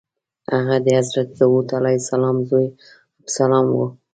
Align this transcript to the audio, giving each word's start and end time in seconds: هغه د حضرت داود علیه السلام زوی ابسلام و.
هغه 0.53 0.75
د 0.85 0.87
حضرت 0.99 1.29
داود 1.39 1.67
علیه 1.79 1.99
السلام 2.01 2.37
زوی 2.49 2.67
ابسلام 3.21 3.67
و. 3.71 3.79